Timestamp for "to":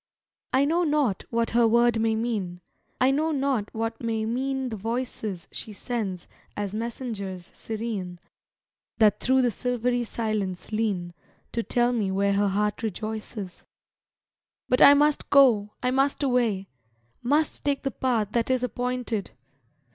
11.51-11.61